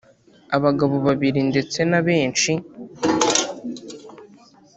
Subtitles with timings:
[0.55, 2.51] Abagabo babiri ndetse na benshi,